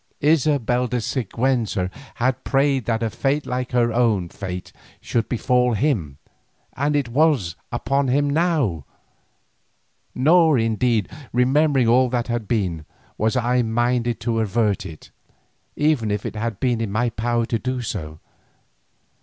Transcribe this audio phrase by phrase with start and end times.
[0.23, 5.73] Isabella de Siguenza had prayed that a fate like to her own fate should befall
[5.75, 6.17] him,
[6.75, 8.83] and it was upon him now.
[10.15, 12.83] Nor indeed, remembering all that had been,
[13.15, 15.11] was I minded to avert it,
[15.75, 18.17] even if it had been in my power to do so.